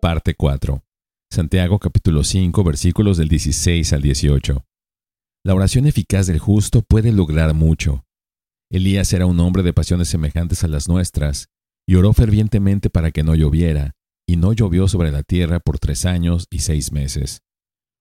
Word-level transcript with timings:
Parte 0.00 0.34
4. 0.34 0.82
Santiago 1.30 1.78
capítulo 1.78 2.24
5 2.24 2.64
versículos 2.64 3.18
del 3.18 3.28
16 3.28 3.92
al 3.92 4.00
18. 4.00 4.64
La 5.44 5.54
oración 5.54 5.86
eficaz 5.86 6.26
del 6.26 6.38
justo 6.38 6.80
puede 6.80 7.12
lograr 7.12 7.52
mucho. 7.52 8.06
Elías 8.70 9.12
era 9.12 9.26
un 9.26 9.38
hombre 9.40 9.62
de 9.62 9.74
pasiones 9.74 10.08
semejantes 10.08 10.64
a 10.64 10.68
las 10.68 10.88
nuestras, 10.88 11.50
y 11.86 11.96
oró 11.96 12.14
fervientemente 12.14 12.88
para 12.88 13.10
que 13.10 13.22
no 13.22 13.34
lloviera, 13.34 13.96
y 14.26 14.36
no 14.36 14.54
llovió 14.54 14.88
sobre 14.88 15.10
la 15.10 15.22
tierra 15.22 15.60
por 15.60 15.78
tres 15.78 16.06
años 16.06 16.46
y 16.50 16.60
seis 16.60 16.90
meses. 16.90 17.42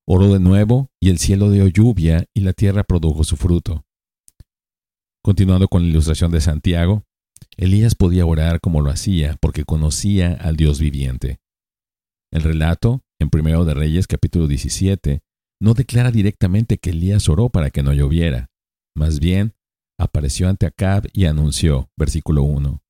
Oró 0.07 0.31
de 0.31 0.39
nuevo, 0.39 0.91
y 1.01 1.09
el 1.09 1.17
cielo 1.17 1.51
dio 1.51 1.67
lluvia, 1.67 2.23
y 2.33 2.39
la 2.39 2.53
tierra 2.53 2.85
produjo 2.85 3.25
su 3.25 3.35
fruto. 3.35 3.83
Continuando 5.21 5.67
con 5.67 5.83
la 5.83 5.89
ilustración 5.89 6.31
de 6.31 6.39
Santiago, 6.39 7.03
Elías 7.57 7.95
podía 7.95 8.25
orar 8.25 8.59
como 8.59 8.81
lo 8.81 8.89
hacía 8.89 9.37
porque 9.41 9.65
conocía 9.65 10.33
al 10.33 10.55
Dios 10.55 10.79
viviente. 10.79 11.39
El 12.31 12.43
relato, 12.43 13.03
en 13.19 13.29
Primero 13.29 13.65
de 13.65 13.73
Reyes 13.73 14.07
capítulo 14.07 14.47
17, 14.47 15.21
no 15.61 15.73
declara 15.73 16.11
directamente 16.11 16.77
que 16.77 16.91
Elías 16.91 17.27
oró 17.29 17.49
para 17.49 17.69
que 17.69 17.83
no 17.83 17.93
lloviera. 17.93 18.49
Más 18.95 19.19
bien, 19.19 19.53
apareció 19.99 20.49
ante 20.49 20.65
Acab 20.65 21.07
y 21.13 21.25
anunció, 21.25 21.89
versículo 21.97 22.43
1, 22.43 22.81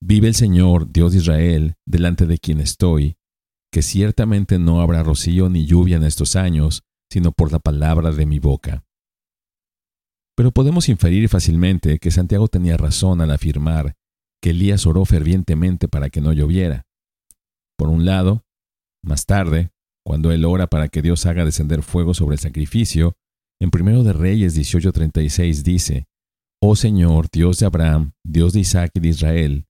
Vive 0.00 0.28
el 0.28 0.34
Señor, 0.34 0.92
Dios 0.92 1.12
de 1.12 1.18
Israel, 1.18 1.76
delante 1.86 2.26
de 2.26 2.38
quien 2.38 2.60
estoy, 2.60 3.16
que 3.72 3.80
ciertamente 3.80 4.58
no 4.58 4.82
habrá 4.82 5.02
rocío 5.02 5.48
ni 5.48 5.66
lluvia 5.66 5.96
en 5.96 6.04
estos 6.04 6.36
años, 6.36 6.82
sino 7.10 7.32
por 7.32 7.52
la 7.52 7.58
palabra 7.58 8.10
de 8.10 8.26
mi 8.26 8.38
boca. 8.38 8.84
Pero 10.36 10.50
podemos 10.50 10.88
inferir 10.88 11.28
fácilmente 11.28 11.98
que 11.98 12.10
Santiago 12.10 12.48
tenía 12.48 12.76
razón 12.76 13.20
al 13.20 13.30
afirmar 13.30 13.96
que 14.42 14.50
Elías 14.50 14.86
oró 14.86 15.04
fervientemente 15.04 15.88
para 15.88 16.10
que 16.10 16.20
no 16.20 16.32
lloviera. 16.32 16.86
Por 17.78 17.88
un 17.88 18.04
lado, 18.04 18.44
más 19.02 19.26
tarde, 19.26 19.70
cuando 20.04 20.32
él 20.32 20.44
ora 20.44 20.66
para 20.66 20.88
que 20.88 21.02
Dios 21.02 21.24
haga 21.26 21.44
descender 21.44 21.82
fuego 21.82 22.14
sobre 22.14 22.34
el 22.34 22.40
sacrificio, 22.40 23.16
en 23.60 23.70
primero 23.70 24.02
de 24.02 24.12
Reyes 24.12 24.56
18:36 24.56 25.62
dice, 25.62 26.06
Oh 26.60 26.76
Señor, 26.76 27.28
Dios 27.32 27.58
de 27.58 27.66
Abraham, 27.66 28.12
Dios 28.24 28.52
de 28.52 28.60
Isaac 28.60 28.90
y 28.94 29.00
de 29.00 29.08
Israel, 29.08 29.66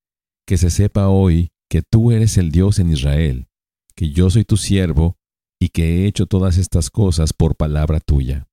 que 0.47 0.57
se 0.57 0.71
sepa 0.71 1.09
hoy 1.09 1.51
que 1.71 1.83
tú 1.83 2.11
eres 2.11 2.39
el 2.39 2.51
Dios 2.51 2.79
en 2.79 2.91
Israel, 2.91 3.49
que 3.95 4.11
yo 4.11 4.31
soy 4.31 4.45
tu 4.45 4.57
siervo 4.57 5.17
y 5.61 5.69
que 5.69 5.85
he 5.85 6.07
hecho 6.07 6.27
todas 6.27 6.59
estas 6.59 6.91
cosas 6.91 7.33
por 7.33 7.57
palabra 7.57 8.01
tuya. 8.01 8.49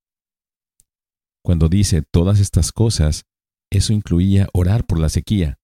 Cuando 1.43 1.69
dice 1.69 2.03
todas 2.03 2.39
estas 2.39 2.71
cosas, 2.71 3.25
eso 3.71 3.93
incluía 3.93 4.47
orar 4.53 4.85
por 4.85 4.99
la 4.99 5.09
sequía. 5.09 5.59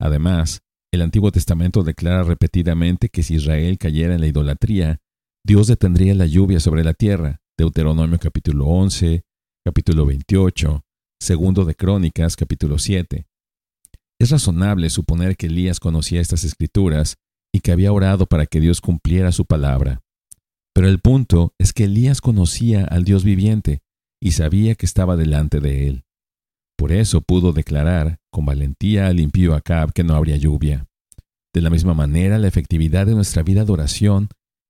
Además, 0.00 0.62
el 0.92 1.02
Antiguo 1.02 1.30
Testamento 1.30 1.84
declara 1.84 2.24
repetidamente 2.24 3.08
que 3.08 3.22
si 3.22 3.36
Israel 3.36 3.78
cayera 3.78 4.14
en 4.14 4.20
la 4.20 4.26
idolatría, 4.26 5.00
Dios 5.46 5.68
detendría 5.68 6.14
la 6.14 6.26
lluvia 6.26 6.58
sobre 6.58 6.82
la 6.82 6.94
tierra. 6.94 7.40
Deuteronomio 7.56 8.18
capítulo 8.18 8.66
11, 8.66 9.22
capítulo 9.64 10.06
28, 10.06 10.82
segundo 11.20 11.64
de 11.64 11.74
Crónicas 11.74 12.34
capítulo 12.34 12.78
7. 12.78 13.26
Es 14.18 14.30
razonable 14.30 14.90
suponer 14.90 15.36
que 15.36 15.46
Elías 15.46 15.78
conocía 15.78 16.20
estas 16.20 16.44
escrituras 16.44 17.16
y 17.54 17.60
que 17.60 17.72
había 17.72 17.92
orado 17.92 18.26
para 18.26 18.46
que 18.46 18.60
Dios 18.60 18.80
cumpliera 18.80 19.30
su 19.30 19.44
palabra. 19.44 20.00
Pero 20.74 20.88
el 20.88 21.00
punto 21.00 21.54
es 21.58 21.72
que 21.72 21.84
Elías 21.84 22.20
conocía 22.20 22.84
al 22.84 23.04
Dios 23.04 23.24
viviente 23.24 23.82
y 24.20 24.32
sabía 24.32 24.74
que 24.74 24.86
estaba 24.86 25.16
delante 25.16 25.60
de 25.60 25.88
él. 25.88 26.04
Por 26.76 26.92
eso 26.92 27.20
pudo 27.20 27.52
declarar 27.52 28.18
con 28.30 28.46
valentía 28.46 29.06
al 29.06 29.20
impío 29.20 29.54
Acab 29.54 29.92
que 29.92 30.04
no 30.04 30.14
habría 30.14 30.36
lluvia. 30.36 30.86
De 31.52 31.60
la 31.60 31.70
misma 31.70 31.94
manera, 31.94 32.38
la 32.38 32.48
efectividad 32.48 33.06
de 33.06 33.14
nuestra 33.14 33.42
vida 33.42 33.64
de 33.64 33.72
oración 33.72 34.28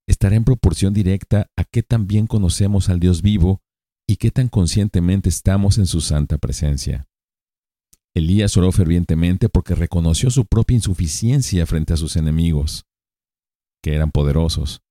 estará 0.08 0.34
en 0.34 0.44
proporción 0.44 0.94
directa 0.94 1.50
a 1.56 1.64
qué 1.64 1.82
tan 1.82 2.06
bien 2.06 2.26
conocemos 2.26 2.88
al 2.88 3.00
Dios 3.00 3.22
vivo 3.22 3.60
y 4.08 4.16
qué 4.16 4.30
tan 4.30 4.48
conscientemente 4.48 5.28
estamos 5.28 5.78
en 5.78 5.86
su 5.86 6.00
santa 6.00 6.38
presencia. 6.38 7.06
Elías 8.14 8.56
oró 8.56 8.72
fervientemente 8.72 9.48
porque 9.48 9.76
reconoció 9.76 10.30
su 10.30 10.46
propia 10.46 10.74
insuficiencia 10.74 11.64
frente 11.64 11.92
a 11.92 11.96
sus 11.96 12.16
enemigos, 12.16 12.86
que 13.84 13.94
eran 13.94 14.10
poderosos. 14.10 14.82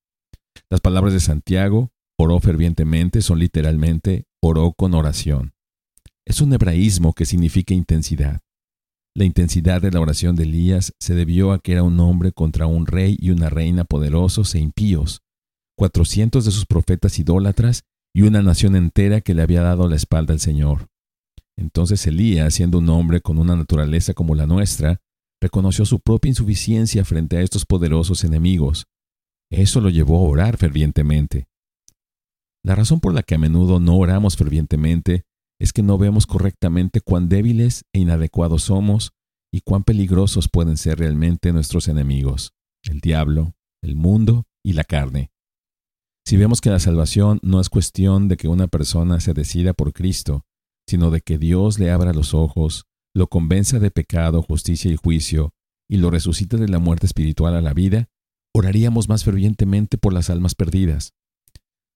Las 0.69 0.79
palabras 0.79 1.13
de 1.13 1.19
Santiago, 1.19 1.91
oró 2.17 2.39
fervientemente, 2.39 3.21
son 3.21 3.39
literalmente 3.39 4.25
oró 4.41 4.73
con 4.73 4.93
oración. 4.93 5.53
Es 6.25 6.41
un 6.41 6.53
hebraísmo 6.53 7.13
que 7.13 7.25
significa 7.25 7.73
intensidad. 7.73 8.41
La 9.15 9.25
intensidad 9.25 9.81
de 9.81 9.91
la 9.91 9.99
oración 9.99 10.35
de 10.35 10.43
Elías 10.43 10.93
se 10.99 11.15
debió 11.15 11.51
a 11.51 11.59
que 11.59 11.73
era 11.73 11.83
un 11.83 11.99
hombre 11.99 12.31
contra 12.31 12.67
un 12.67 12.85
rey 12.85 13.17
y 13.19 13.31
una 13.31 13.49
reina 13.49 13.83
poderosos 13.83 14.53
e 14.55 14.59
impíos, 14.59 15.21
cuatrocientos 15.75 16.45
de 16.45 16.51
sus 16.51 16.65
profetas 16.65 17.17
idólatras 17.19 17.83
y 18.13 18.21
una 18.21 18.41
nación 18.41 18.75
entera 18.75 19.21
que 19.21 19.33
le 19.33 19.41
había 19.41 19.61
dado 19.61 19.87
la 19.87 19.95
espalda 19.95 20.33
al 20.33 20.39
Señor. 20.39 20.87
Entonces 21.57 22.05
Elías, 22.07 22.53
siendo 22.53 22.77
un 22.77 22.89
hombre 22.89 23.21
con 23.21 23.37
una 23.37 23.55
naturaleza 23.55 24.13
como 24.13 24.35
la 24.35 24.45
nuestra, 24.45 25.01
reconoció 25.41 25.85
su 25.85 25.99
propia 25.99 26.29
insuficiencia 26.29 27.03
frente 27.03 27.37
a 27.37 27.41
estos 27.41 27.65
poderosos 27.65 28.23
enemigos. 28.23 28.85
Eso 29.51 29.81
lo 29.81 29.89
llevó 29.89 30.17
a 30.17 30.29
orar 30.29 30.57
fervientemente. 30.57 31.47
La 32.63 32.75
razón 32.75 32.99
por 32.99 33.13
la 33.13 33.23
que 33.23 33.35
a 33.35 33.37
menudo 33.37 33.79
no 33.79 33.97
oramos 33.97 34.35
fervientemente 34.35 35.23
es 35.59 35.73
que 35.73 35.83
no 35.83 35.97
vemos 35.97 36.25
correctamente 36.25 37.01
cuán 37.01 37.29
débiles 37.29 37.85
e 37.93 37.99
inadecuados 37.99 38.63
somos 38.63 39.13
y 39.51 39.61
cuán 39.61 39.83
peligrosos 39.83 40.47
pueden 40.49 40.77
ser 40.77 40.99
realmente 40.99 41.51
nuestros 41.51 41.87
enemigos, 41.87 42.53
el 42.83 42.99
diablo, 42.99 43.55
el 43.81 43.95
mundo 43.95 44.45
y 44.63 44.73
la 44.73 44.83
carne. 44.83 45.31
Si 46.25 46.37
vemos 46.37 46.61
que 46.61 46.69
la 46.69 46.79
salvación 46.79 47.39
no 47.41 47.59
es 47.59 47.69
cuestión 47.69 48.27
de 48.27 48.37
que 48.37 48.47
una 48.47 48.67
persona 48.67 49.19
se 49.19 49.33
decida 49.33 49.73
por 49.73 49.93
Cristo, 49.93 50.45
sino 50.87 51.11
de 51.11 51.21
que 51.21 51.37
Dios 51.37 51.79
le 51.79 51.91
abra 51.91 52.13
los 52.13 52.33
ojos, 52.33 52.85
lo 53.15 53.27
convenza 53.27 53.79
de 53.79 53.89
pecado, 53.89 54.43
justicia 54.43 54.91
y 54.91 54.95
juicio, 54.95 55.53
y 55.89 55.97
lo 55.97 56.11
resucite 56.11 56.57
de 56.57 56.67
la 56.67 56.79
muerte 56.79 57.07
espiritual 57.07 57.55
a 57.55 57.61
la 57.61 57.73
vida, 57.73 58.09
oraríamos 58.53 59.09
más 59.09 59.23
fervientemente 59.23 59.97
por 59.97 60.13
las 60.13 60.29
almas 60.29 60.53
perdidas. 60.53 61.13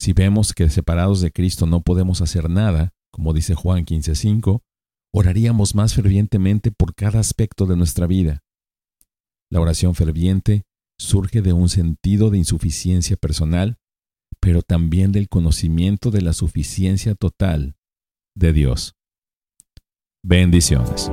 Si 0.04 0.12
vemos 0.12 0.52
que 0.52 0.70
separados 0.70 1.22
de 1.22 1.32
Cristo 1.32 1.66
no 1.66 1.80
podemos 1.80 2.22
hacer 2.22 2.50
nada, 2.50 2.92
como 3.10 3.32
dice 3.32 3.56
Juan 3.56 3.86
15:5, 3.86 4.62
oraríamos 5.14 5.76
más 5.76 5.94
fervientemente 5.94 6.74
por 6.74 6.94
cada 6.94 7.22
aspecto 7.22 7.66
de 7.68 7.78
nuestra 7.78 8.06
vida. 8.06 8.44
La 9.50 9.62
oración 9.62 9.96
ferviente 9.96 10.64
surge 11.00 11.42
de 11.42 11.54
un 11.54 11.70
sentido 11.70 12.32
de 12.32 12.38
insuficiencia 12.38 13.16
personal, 13.16 13.78
pero 14.42 14.62
también 14.62 15.14
del 15.14 15.30
conocimiento 15.30 16.12
de 16.12 16.22
la 16.22 16.34
suficiencia 16.34 17.16
total 17.16 17.78
de 18.36 18.52
Dios. 18.52 18.96
Bendiciones. 20.22 21.10